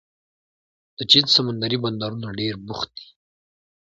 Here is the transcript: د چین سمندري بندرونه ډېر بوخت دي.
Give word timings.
د 0.97 0.99
چین 1.11 1.25
سمندري 1.35 1.77
بندرونه 1.83 2.27
ډېر 2.39 2.53
بوخت 2.65 2.89
دي. 2.97 3.07